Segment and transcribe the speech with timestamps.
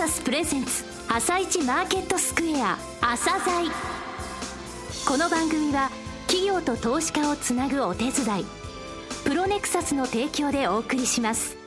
[0.00, 3.70] サスプレゼンツ朝一マーケットスクエア朝鮮
[5.06, 5.90] この番組は
[6.26, 8.46] 企業と投資家をつなぐお手伝い
[9.26, 11.58] プロネクサスの提供でお送りします。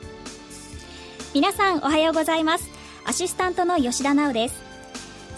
[1.32, 2.68] 皆さんおはようございます。
[3.04, 4.60] アシスタントの吉田直です。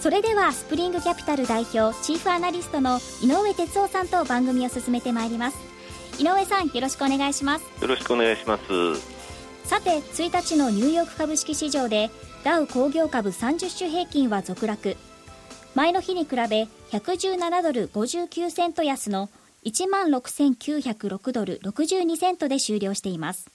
[0.00, 5.58] それではスプリングキャピタル代表チーフアナリストの井上哲夫さんと番組を進めてまいります。
[6.18, 7.64] 井上さんよろしくお願いします。
[7.82, 8.64] よろしくお願いします。
[9.68, 12.10] さて1日のニューヨーク株式市場で
[12.46, 14.96] ダウ工業株30種平均は続落。
[15.74, 19.28] 前の日に比べ117ドル59セント安の
[19.64, 23.50] 1万6906ドル62セントで終了しています。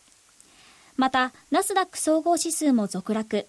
[0.98, 3.48] またナスダック総合指数も続落。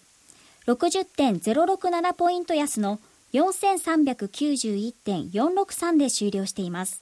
[0.69, 3.01] 60.067ポイント安の
[3.33, 7.02] 4391.463で終了しています。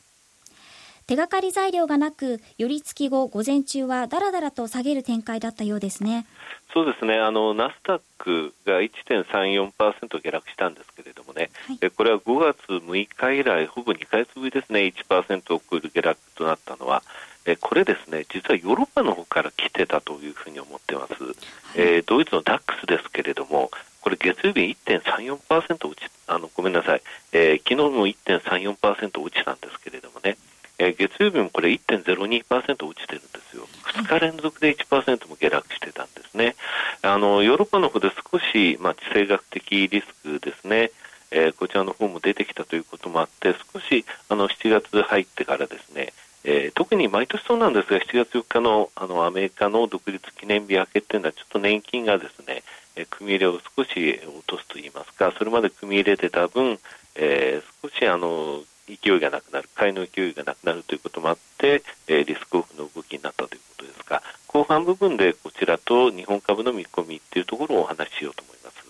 [1.10, 6.24] 手がかり材料がなく、寄り付き後、午前中はだらだらと下げる展開だったようですね。
[6.72, 17.02] そうですね、あのナスダックが1.34%下落したんですけれどもね、はい、これは5月6日以来、ほぼ2か月ぶりですね、1%を超える下落となったのは、
[17.44, 21.14] えこれですね、実はヨーロッパの方から来てたというふうに思ってます。
[21.24, 21.34] はい、
[21.74, 30.36] えー、ドイツのダックスですけれども、これ月曜日1.34%落ち、あのごめんなさい、えー、昨日も1.34%落ちたんですけれどもね、
[30.82, 33.68] え、月曜日もこれ1.02%落ちてるんですよ。
[33.84, 36.56] 2日連続で1%も下落してたんですね。
[37.02, 40.90] あの、ヨーロッパの方で少し、まあ、地政学的リスクですね。
[41.32, 46.14] えー、こちらの方も出てきたということもあって、少し、あの、7月入ってからですね、
[46.44, 52.62] えー、特に毎年そうなんですが、7月4日のあのアメリカの独立記念日明けっていうのは、ちょっと年金がですね、
[52.96, 53.90] えー、組み入れを少し
[54.24, 56.78] 落とすといいますか、それまで組み入れてた分、
[57.16, 58.62] えー、少しあの
[58.96, 68.80] 勢いがなくなる、買いの勢いがなくなるということもあって、えー、リスクオフの動きになったということですが、後半部分でこちらと日本株の見込みっていうところをお話ししようと思います。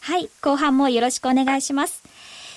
[0.00, 2.02] はい、後半もよろしくお願いします。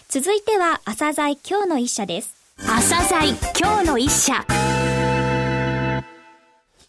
[0.09, 2.35] 続いては、朝鮮今日の一社です。
[2.57, 4.45] 朝鮮今日の一社。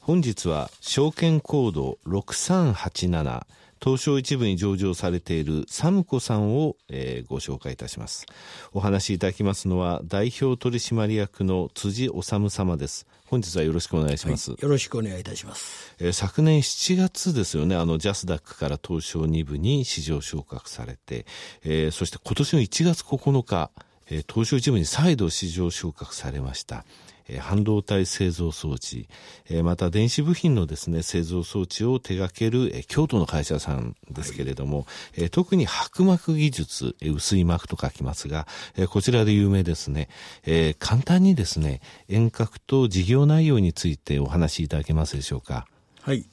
[0.01, 3.47] 本日は証券コード6387
[3.83, 8.27] 東証一部に上場されているサムコさんを、えー、ご紹介いたします。
[8.73, 13.07] お話しいただきますのは代表取締役の辻治様です。
[13.27, 14.53] 本日はよろしくお願いします。
[14.53, 15.95] はい、よろしくお願いいたします。
[15.99, 21.27] えー、昨年7月ですよね、あのジャスダックから東証2部に市場昇格されて、
[21.63, 23.71] えー、そして今年の1月9日、
[24.11, 26.85] えー、東証一部に再度市場昇格されました。
[27.29, 29.09] え半導体製造装置、
[29.51, 38.47] えまた電子部品のですね、製造装置を手掛ける、え京都の会社さんですけれども、はい、特に白膜技術、え薄い膜と書きますが、
[38.77, 40.09] えこちらで有名ですね、
[40.45, 45.67] え簡単にですね、遠隔と事業内容についてお話しいただけますでしょうか。
[46.01, 46.25] はい。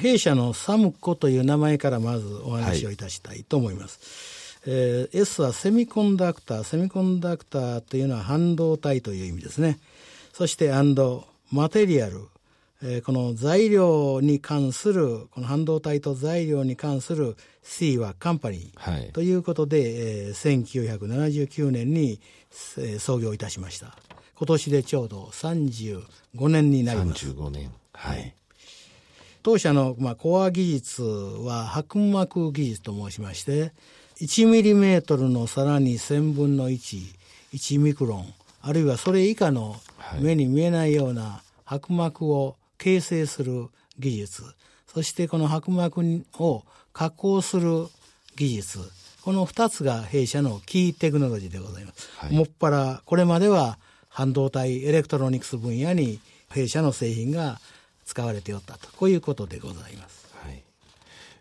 [0.00, 4.68] 弊社のサムコという名前からまずお話をいたしたいと思います。
[4.68, 9.78] はい、えー、S はセミコンダクター、セミコンダクターというのは半導体という意味ですね。
[10.36, 10.70] そして
[11.50, 12.28] マテリアル、
[12.82, 22.20] えー、この材料に関する、この半導体と材料に関する C はカンパニー、はい、ということで、えー、1979年に、
[22.76, 23.96] えー、創業いたしました。
[24.36, 26.04] 今年でちょうど35
[26.50, 27.28] 年になります。
[27.28, 27.72] 35年。
[27.94, 28.34] はい。
[29.42, 33.72] 当社の、まあ、コア技術は白膜技術と申しまして、
[34.20, 37.00] 1ミリメートルのさらに1000分の1、
[37.54, 39.76] 1ミクロン、あるいはそれ以下の
[40.20, 43.68] 目に見えないような薄膜を形成する
[43.98, 44.42] 技術、
[44.86, 46.00] そしてこの薄膜
[46.38, 47.86] を加工する
[48.36, 48.78] 技術、
[49.22, 52.08] この2つが弊社のキーテクノロジーでございます。
[52.16, 53.78] はい、もっぱら、これまでは
[54.08, 57.60] 半導体、エレクトロニクス分野に弊社の製品が
[58.04, 60.26] 使われておったと、こういうことでございます。
[60.42, 60.62] はい。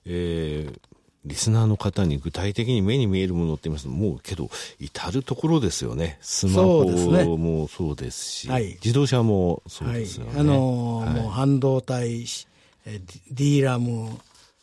[0.05, 0.79] えー、
[1.25, 4.49] リスナーの方に具体的に目に見えるものって言いますと、もうけど、
[4.79, 6.19] 至るところですよね。
[6.21, 10.31] スマホもそうですし、はい、自動車もそうですよね。
[10.31, 12.25] はい、あのーはい、もう半導体、
[13.31, 14.17] D ラム、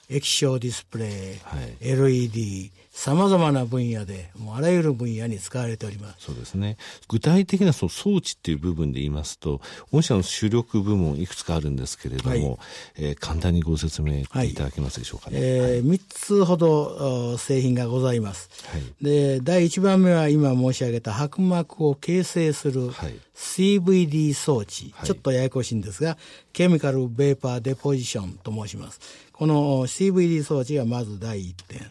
[0.09, 1.09] 液晶ディスプレイ、
[1.43, 6.27] はい、LED、さまざまな分野で、もうあらゆる分野に使われております。
[6.27, 6.77] そうですね。
[7.09, 12.59] 具体的なその装置っていう部分で言いますと、御社の主力部門いくつかあるんですけれども、はい、
[12.97, 15.39] えー、簡単にご説明いただけますでしょうかね。
[15.39, 18.51] はい、えー、3つほど製品がございます。
[18.67, 22.91] はい、で、第1番目は今申し上げた白膜を形成する
[23.35, 26.19] CVD 装置、はい、ちょっとややこしいんですが、
[26.53, 29.01] ケミカルベーパーデポジションと申します。
[29.33, 31.91] この CVD 装置がまず第1点。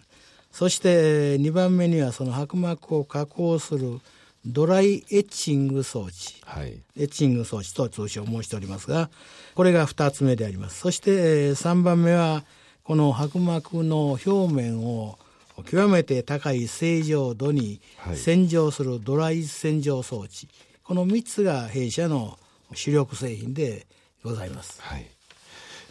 [0.51, 3.99] そして2番目にはその白膜を加工する
[4.45, 9.09] ドライエッチング装置、はい、エッチング装置と通称申しておりますが
[9.55, 10.79] これが2つ目であります。
[10.79, 12.43] そして3番目は
[12.83, 15.17] この薄膜の表面を
[15.69, 17.79] 極めて高い正常度に
[18.15, 22.39] 洗浄するドライ洗浄装置、はい、この3つが弊社の
[22.73, 23.85] 主力製品で
[24.23, 24.81] ございます。
[24.81, 25.05] はい。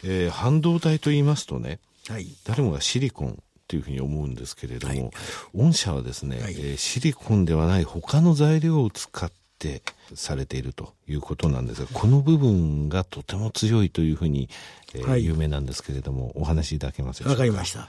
[0.03, 3.41] えー、半導体と言いますとね、はい、誰もがシリコン
[3.71, 5.11] というふうに思うんですけれども、はい、
[5.55, 9.81] 御社はですね、はい、えー、シリコンではない他の材料を使って
[10.13, 14.49] されているということなんですが、この部分がとても強いというふうに、
[14.93, 17.43] えー、はい、有名なんですけれども、お話しいただけますでしょうか？
[17.43, 17.87] わかりました。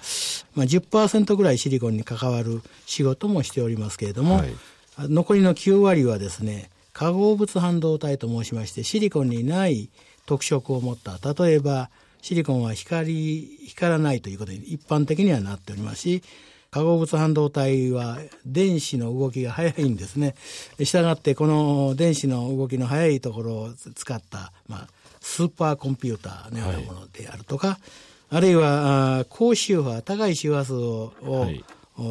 [0.54, 4.54] まあ10%ぐらいシリコンに関わる仕事もしておりますけれども、はい、
[4.98, 9.90] 残りの9割はですね、化合物半導体と申しまして、シリコンにない
[10.26, 11.90] 特色を持った、例えば、
[12.22, 16.22] シリコンは光、光らないということに一般的にはなっておりますし、
[16.70, 20.36] 化合物半導体は電子の動きが速いんですね。
[20.82, 24.88] したがってこの電子の動きの速いところを使った、まあ、
[25.20, 31.64] スーパーコンピューターのようなものであるとか、はい、あるいは高周波、高い周波数を、はい、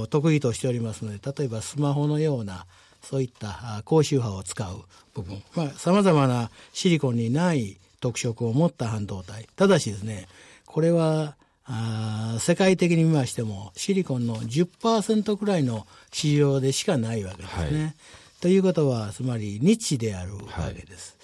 [0.09, 2.65] 得意としておりますので、例えばスマホのような
[3.01, 4.83] そういった高周波を使う
[5.15, 9.47] 部分、まあ、様々なシリコンにない特色を持った半導体。
[9.55, 10.27] ただしですね、
[10.65, 17.81] これはあ世界的に見ましてもシリコンの10%くらいの市場でしかないわけですね。
[17.83, 17.93] はい、
[18.41, 20.41] ということはつまりニッチであるわ
[20.75, 21.15] けです。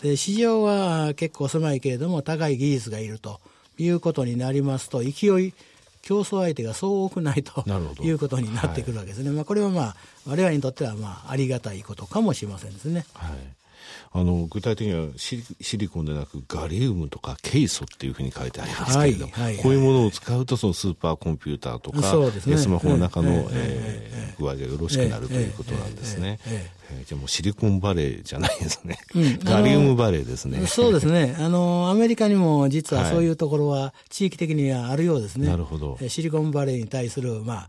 [0.00, 3.40] はい、で市場は結構狭いけれども高い技術がいると
[3.78, 5.08] いうことになりますと勢
[5.42, 5.54] い
[6.02, 7.64] 競争相手がそう多くないと
[8.00, 9.28] いうことになってくるわけですね。
[9.28, 9.96] はい、まあ、これはまあ
[10.26, 13.06] 我々にとってはまあありがたいことかもしれませんですね。
[13.14, 13.65] はい
[14.12, 21.98] あの具体的にはシリコンでなくガリウムとかケイ素っていうふうに書いてありますけれども、はいはいはい、こういうものを使うとそのスーパーコンピューターとか、
[22.48, 26.38] ね、スマホの中の、えー、具合がよろしくなるということなんですね。
[26.46, 28.98] えー、じゃあもうシリコンバレーじゃないですね。
[29.14, 30.66] うん、ガリウムバレーですね。
[30.66, 31.36] そうですね。
[31.38, 35.48] あの、アメリカにも実はそういうところは地域的にはあるようですね。
[35.48, 35.98] なるほど。
[36.08, 37.68] シリコンバレーに対する、まあ、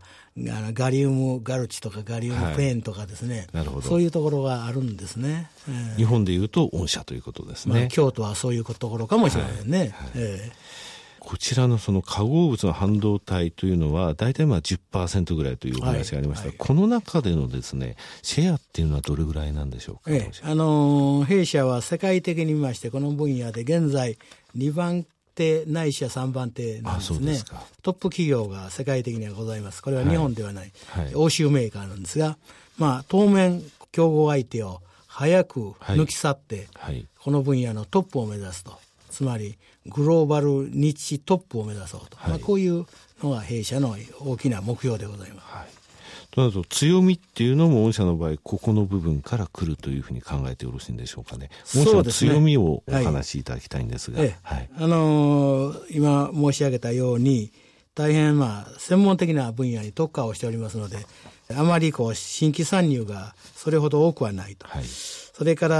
[0.50, 3.82] あのガリウムガルチとかガリウムペーンとかですね、はい、なるほど。
[3.82, 10.88] そういうところがあるんですね、えー、日本でいうと御社ということですね、まあ、京都はそういうところかもしれないね、はいはい、えー
[11.28, 24.16] こちらのその化合物の半導体というのは、大体まあ10%ぐらいというお話がありました、はいはい、この中でのですね、シェアっていうのはどれぐらいなんでしょうか、ええ、あの弊社は世界的に見まして、この分野で現在
[24.56, 25.04] 2番
[25.38, 27.38] 手ないしは3番手なんですね。
[27.82, 29.82] トップ企業が世界的にはございます。
[29.82, 31.04] これは日本ではない、はい。
[31.04, 32.36] はい、欧州メーカーなんですが、
[32.76, 33.62] まあ、当面
[33.92, 38.78] 競合相手を早く抜き去って、はい、この分野のトップを目指すと。
[39.10, 42.84] つまりグローバルニッチトップを目指そうと、まあ、こういう
[43.22, 45.87] のが弊社の大きな目標でございます。
[46.30, 51.50] となると強みっていうのも御社の場合ここの部分から来るというふうに考えてよろしいんでしょうかね。
[51.74, 54.20] 御社の強みをお話しいただきたいんですが。
[54.20, 57.52] はいはい、あのー、今申し上げたように
[57.94, 61.06] 大変まあ専門的な分野に特化をしておりますので
[61.56, 64.66] あまりこう新規参入がそれほど多くはないと。
[64.66, 64.84] はい
[65.38, 65.76] それから、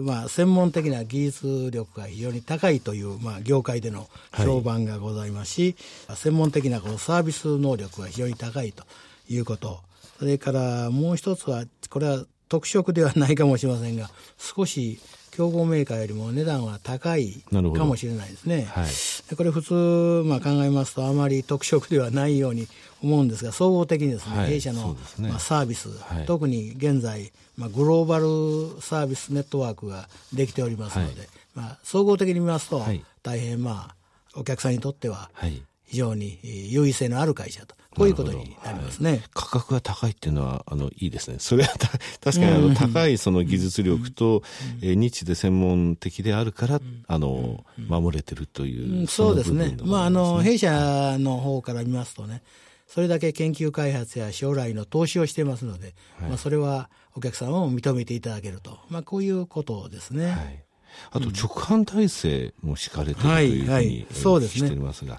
[0.00, 5.76] まあ、専門的な技術力が非常に高いという、まあ、業界での評判がございますし、
[6.08, 8.82] はい、専門的なこのサービス能力が非常に高いと
[9.28, 9.80] いうこと。
[10.18, 15.00] それからもう一つは、これは特色ではないかもしれませんが、少し
[15.36, 18.66] 競合メーカーよりも値段は高いかもしれないですね。
[18.70, 22.68] はい、これ普通、まあ、考えますとあまり特色ではないように
[23.02, 32.82] 思うんですが、総合的にですね、はい、弊社の、ね、まあ、サービス、はい、特に現在、まあ、グローバルサービスネットワークができておりますので、まあ、総合的に見ますと、
[33.22, 33.94] 大変まあ
[34.34, 35.30] お客さんにとっては
[35.84, 41.38] 非常に優位性のある会社とこういうことになりますね、はい、価格が高いっていうのは、あの、いいですね。
[41.38, 41.70] それは
[42.22, 44.42] 確かに、あの、高いその技術力と、
[44.82, 49.06] えー、日で専門的であるから、あの、守れてるという。
[49.06, 49.76] そうですね。
[49.82, 52.42] まあ、あの、弊社の方から見ますとね、
[52.86, 58.78] それだけ研究開発や将来の投資をしていますので、はい、まあ、それはお客様も認めていただけると。
[58.90, 60.26] まあ、こういうことですね。
[60.26, 60.65] はい
[61.10, 64.76] あと直販体制も敷かれているというふうに、そうですね。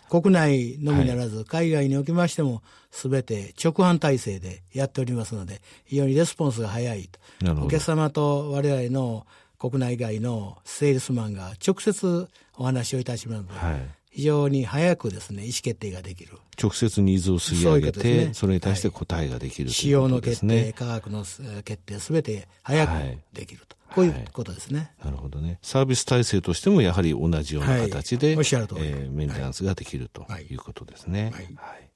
[0.09, 7.09] 国内のみならず、海外におきましても、すべて直販体制でやっておりますので、非常にレスポンスが早い
[7.41, 7.53] と。
[7.63, 9.25] お客様と我々の
[9.59, 16.37] 国内外のセールスマンが直接お話をいたしますので、はい、非常に早くですね、意思決定ができる。
[16.61, 21.23] 直接ニーズを吸い上げて、そね、それに対して答えができる、ね、仕様の決定、価格の
[21.63, 22.91] 決定、すべて早く
[23.33, 23.77] できると。
[23.93, 25.59] こういうことですね、はい、なるほどね。
[25.61, 31.31] サービス体制としてもやはり同じような形で、はい、えー、メンテナンスができるということですね。
[31.33, 31.86] はい、はい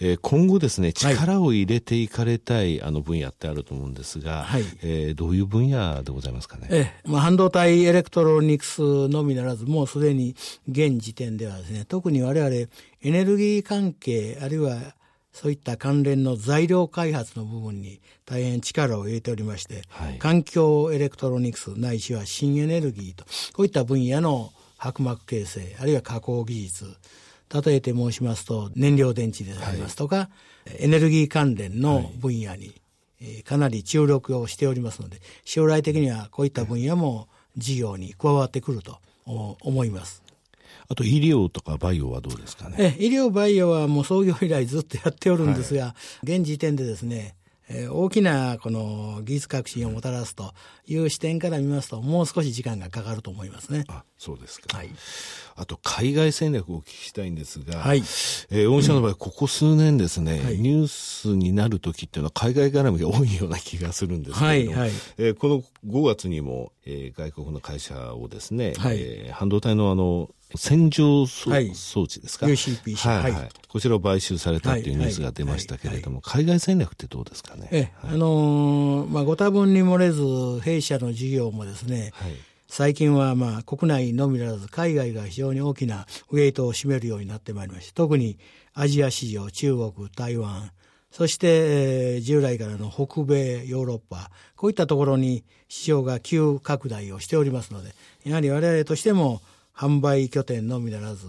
[0.00, 6.68] えー、今後ですね、力を入れていかれたい、あの分野ってあると思うんですが、はい、えー、どういう分野でございますかね？
[6.70, 10.34] ええ、まあ、半導体エレクトロニクスのみならず、もうすでに
[10.68, 12.68] 現時点ではですね、特に我々エ
[13.02, 14.94] ネルギー関係、あるいは
[15.32, 24.52] そういった関連の材料開発の部分に大変力を入れておりまして、はい、環境エレクトロニクスないしは新エネルギーと、こういった分野の
[24.84, 26.86] 薄膜形成、あるいは加工技術、
[27.52, 30.30] 例えて申しますと燃料電池でありますとか、は
[30.78, 32.74] い、エネルギー関連の分野に、
[33.20, 40.22] えかなり注力をしておりますので、将来的にはこういった分野も事業に加わってくると思います。
[40.90, 42.96] あと医療とかバイオはどうですかね？
[42.98, 47.34] え医療バイオはもう創業以来ずっとやっておるんですが、はい、現時点でですね、
[47.70, 50.52] えー、大きなこの技術革新をもたらすと
[50.86, 53.84] いう視点から見ますと、もう少し時間がかかると思いますね。
[53.88, 54.76] あそうですか。
[54.76, 54.90] はい。
[55.54, 57.98] あと、海外戦略をお聞きしたいんですが、はい。
[57.98, 71.50] えー、御社の場合、ここ数年ですね、はい、ニュースになるときっていうのは海外絡みが多いような気がするんですけれども、はいはい、えー、この5月にも、えー、外国の会社をですね、はい、えー、半導体のあの、洗浄装,、
[72.02, 77.68] 置ですか、UCPC、はい、はい、こちらを買収されたというニュースが出ましたけれども、海外戦略ってどうですかね？
[77.70, 82.32] えあのー、まあ、ご多分に漏れず、弊社の事業もですね、はい。
[82.70, 87.94] 最近はまあ国内のみならず海外が非常に大きなウェイトを占めるようになってまいりました。
[87.94, 88.38] 特に
[88.74, 90.70] アジア市場、中国、台湾、
[91.10, 99.40] そして、えー、従来からの北米、ヨーロッパ、こういったところに市場が急拡大をしておりますので、やはり我々としても
[99.78, 101.26] 販売拠点のみならず、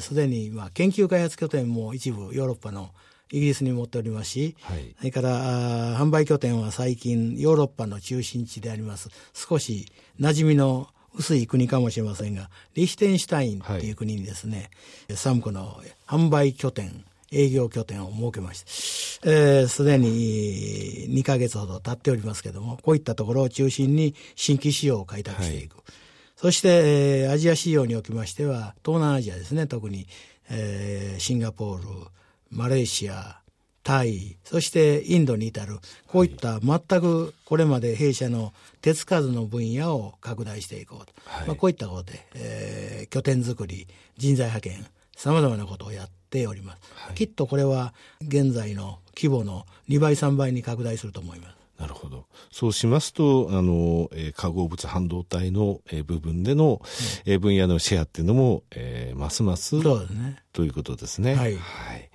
[0.00, 2.90] す、で、に、まあ、研究開発拠点も一部ヨーロッパの
[3.30, 14.70] イギリスに持っておりますし、はい、それから販売拠点は最近ヨーロッパの中心地であります少し馴染みの薄い国かもしれませんがリヒテンシュタインっていう国にですね、
[15.08, 18.62] はい、サムコの販売拠点営業拠点を設けまし
[19.20, 26.03] てすで、えー、に2か月ほど経っておりますけれどもこういったところを中心に新規市場を開拓していく、はい、
[26.36, 29.66] そして、えー、アジア市場におきましては東南アジアですね。
[29.66, 30.06] 特に、
[30.50, 31.84] えー、シンガポール
[32.50, 33.40] マレーシア、
[33.82, 41.12] タイ、そしてインドに至る、こういった全くこれまで弊社の手つかずの分野を拡大していこうと。
[41.24, 43.86] はい、まあ、こういったことで、えー、拠点づくり、
[44.16, 44.86] 人材派遣、
[45.16, 51.53] さまざまなことをやっております、はい、きっとこれは現在の規模の2倍、3倍に拡大すると思います。
[51.78, 52.26] なるほど。
[52.50, 60.42] そうしますと、あの、えー、化合物半導体の、えー、部分での、うん、えー、分野のシェアっていうのも、えー、ますます、そうですね。
[60.52, 61.34] ということですね。
[61.34, 61.54] はい。
[61.56, 62.10] はい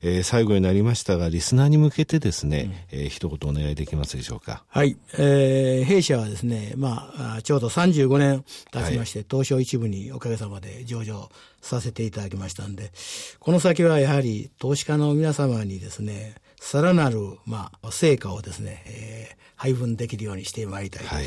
[0.00, 4.64] えー、最後になりましたが、リスナーに向けてですね、うん、えー、一言お願いできますでしょうか。
[4.68, 4.96] はい。
[5.18, 12.92] えー、弊社はですね、まあ、ちょうど35年経ちまして、はい、東証一部におかげさまで上場させていただきましたんで、
[13.38, 21.04] この先はやはり投資家の皆様にですね、さらなる、まあ、成果をですね、えー、配分できるようにしてまいりたい。
[21.04, 21.24] はい、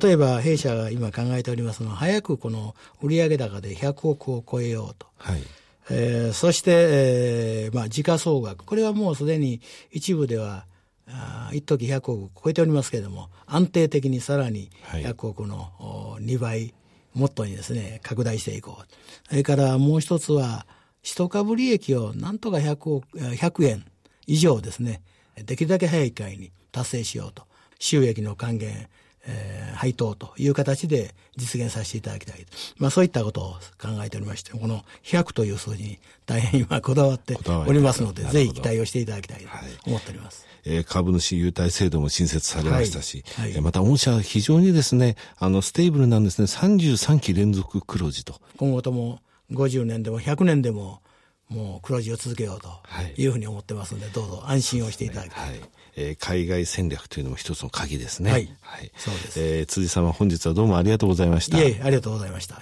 [0.00, 5.08] 例えば、弊社が今考えておりますのは、早くこの売上高で100億を超えようと。
[5.18, 5.42] はい
[5.90, 8.64] えー、そして、えーまあ、時価総額。
[8.64, 10.66] これはもうすでに一部では、
[11.08, 16.74] あ一時100億超えておりますけれども、安定的にさらに100億の、はい、2倍、
[17.12, 19.28] もっとにですね、拡大していこう。
[19.28, 20.64] それからもう一つは、
[21.02, 23.84] 一株利益をなんとか100億、100円
[24.26, 25.02] 以上ですね、
[25.36, 27.44] できるだけ早い機会に達成しようと。
[27.78, 28.88] 収益の還元、
[29.26, 32.46] えー、配当という形で実現させていただきたい。
[32.78, 39.46] まあそういったことを考えておりまして、この100という数字に大変今こだわっておりますので、ぜひ期待をしていただきたいと
[39.86, 40.46] 思っております。
[40.64, 48.40] はい、えー、株主優待制度も新設されましたし、はいはい、また御社非常にですね、あの、ステーブルなんですね、33期連続黒字と。
[48.56, 49.20] 今後とも
[49.52, 51.00] 50年でも100年でも、
[51.48, 52.68] もう黒字を続けようと
[53.16, 55.48] いうふうに思ってますので、どうぞ安心をしていただきたい。
[55.50, 55.60] はい
[55.96, 58.30] えー、海外戦略というのも一つの鍵ですね。
[58.30, 58.56] はい。
[58.60, 59.40] はい、そうです。
[59.40, 61.58] えー、辻様本日はどうもありがとうございました。
[61.58, 62.60] いえ、ありがとうございました。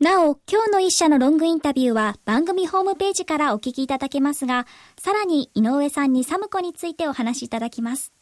[0.00, 4.66] なお、今日の一社のロングインタビューは番組ホームページからお聞きいただけますが、
[4.96, 8.12] さらに井上さんにサムコについてお話しいただきます。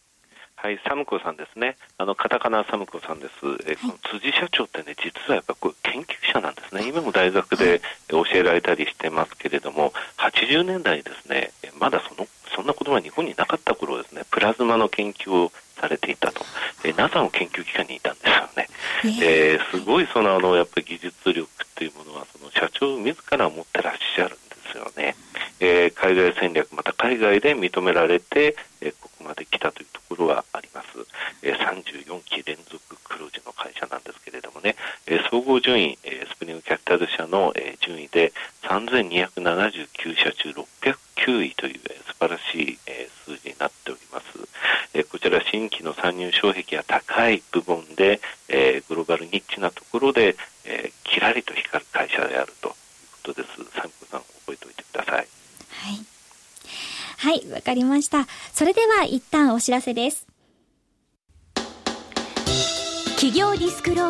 [0.66, 1.76] はい、サムコさんですね。
[1.96, 3.32] あの、カタカナサムコさんです。
[3.68, 6.88] え、はい、辻社長ってね、実はやっぱこう研究者なんですね。
[6.88, 16.44] 今も大学で教えられたりしてますけれども、80年代にですね、まだそのそんなことが日本になかった頃ですね、プラズマの研究をされていたと、
[16.82, 18.68] え NASA の研究機関にいたんですよね。
[19.23, 25.14] えー、すごいそのあのやっぱり技術力っていうものはその社長自ら持ってらっしゃるんですよね。
[25.61, 30.87] えー、海外戦略また海外で認められて、えー、ここまで来たというところはあります。
[31.47, 34.75] え、34期連続黒字の会社なんですけれどもね、
[35.07, 40.50] え、総合順位、え、スプリングキャピタル社の、え、順位で3279社中
[40.83, 44.26] 609位という素晴らしい、え、数字になっております、
[44.93, 52.75] え、こちら新規の参入障壁が高い部門で、え、グローバルニッチなところで、えー、キラリと光る会社であるという
[53.23, 53.49] ことです。
[53.75, 55.15] サンコさん覚えておいてください。
[55.15, 55.26] はい。
[57.19, 58.26] はいわかりました。
[58.53, 60.25] それでは一旦お知らせです。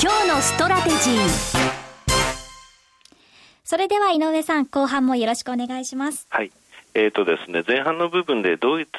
[0.00, 1.58] 今日のストラテジー。
[3.64, 6.28] それでは井上さん後半もよろしくお願いします。
[6.30, 6.52] はい。
[6.94, 8.90] えーとですね、前半の部分でドイツ、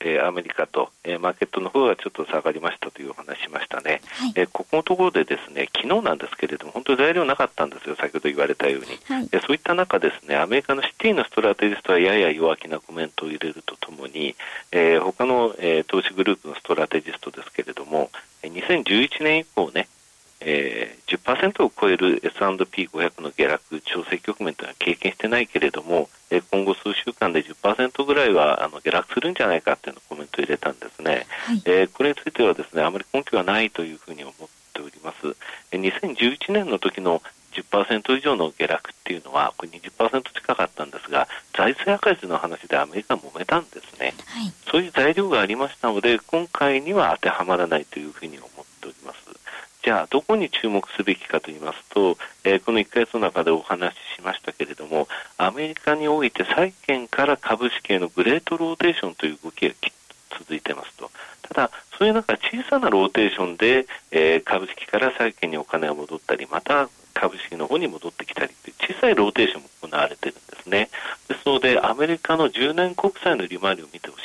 [0.00, 14.36] えー、アメリカと、えー、マーケットの方がちょっと下がりましたというお話しましたね、はい、えー、ここのところでですね昨日なんですけれども本当に材料なかったんですよ、先ほど言われたように、はい、そういった中ですねアメリカのシティのストラテジストはやや弱気なコメントを入れるとともに、
[14.70, 18.10] えー、他の、えー、投資グループのストラテジストですけれども
[18.42, 19.88] 2011年以降ね
[20.40, 34.34] えー、10%を超える S&P500 の下落、調整局面というのは経験してないけれども、えー、今後数週間で10%ぐらいはあの下落するんじゃないかというのコメントを入れたんですね、はい、えー、これについてはですねあまり根拠はないというふうに思っ
[34.72, 35.36] ております。
[35.72, 48.57] えー、2011年の時の10%以上の下落っていうのは、これ20%近かったんですが、財政赤字の話でアメリカ揉めたんですね、はい、そういう材料がありましたので、今回には当てはまらないというふうに思。
[49.88, 59.74] じゃあ、どこに注目すべきかと言いますと、えー、この1ヶ月の中でお話ししましたけれども、アメリカにおいて債券から株式へのグレートローテーションという動きが
[60.38, 61.10] 続いてますと。
[61.40, 70.90] ただ、そういう中、小さなローテーションで、えー、株式から債券にお金が戻ったり、また株式の方に戻ってきたりという小さいローテーションも行われているんですね。
[71.28, 74.17] ですので、アメリカの10年国債の利回りを見てほ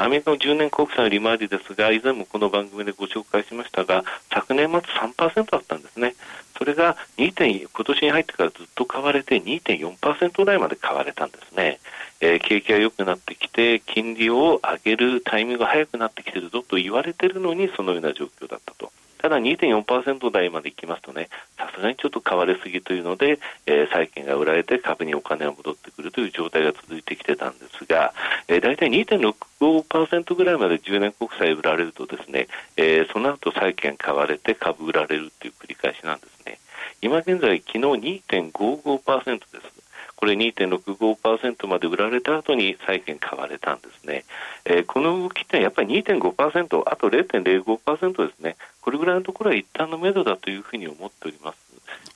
[0.00, 6.14] アメリカの10年国債の利回りですが、以前もこの番組でご紹介しましたが、昨年末3%だったんですね。
[6.56, 11.80] それが2点、今年に入ってからずっと買われて2.4%台まで買われたんですね。
[12.20, 18.92] えー、景気が良くなってきて、金利を上げるタイミングが早くなってきてるぞと言われてるのに、そのような状況だったと。
[19.18, 28.14] ただ2.4%台までいきますとね、さすがにちょっと買われすぎというので、えー、債券が売られて株にお金が戻ってくるという状態が続いてきてたんですが、
[28.46, 36.58] えー、大体2.65%ぐらいまで10年国債売られるとですね、えー、その後債券買われて株売られるという繰り返しなんですね。
[37.00, 39.77] 今現在、昨日2.55%です。
[40.18, 44.24] これ2.65%まで売られた後に債券買われたんですね。
[44.64, 48.56] えー、この動きってやっぱり2.5%、あと0.05%ですね。
[48.80, 51.58] これぐらいのところは一旦の目処だというふうに思っております。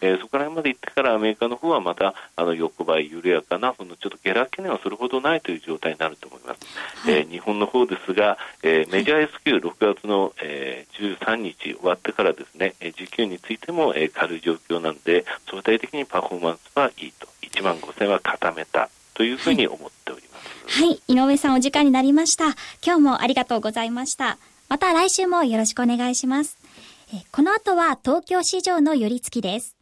[0.03, 6.61] えー、そこら辺まで行ってからアメリカの方はまたあの横ばい緩やかなそのちょっと下落懸念はそれほどないという状態になると思います。
[7.07, 20.81] はい、えー、日本の方ですが、えー、メジャー S q 6月の、えー、13日終わってからですね、えー、時給についても、えー、軽い状況なんで相対的にパフォーマンスはいいと1万5000は固めたというふうに思っております。
[20.81, 22.47] はい、はい、井上さんお時間になりました。
[22.85, 24.39] 今日もありがとうございました。
[24.69, 26.57] また来週もよろしくお願いします。
[27.15, 29.82] えこの後は東京市場の寄り付きです。